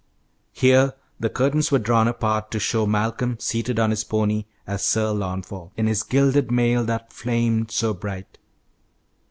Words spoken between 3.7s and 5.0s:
on his pony as